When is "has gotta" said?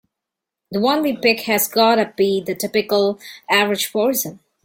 1.41-2.11